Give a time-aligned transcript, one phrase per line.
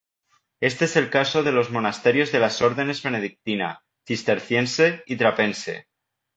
[0.61, 5.89] Este es el caso de los monasterios de las órdenes benedictina, cisterciense y trapense.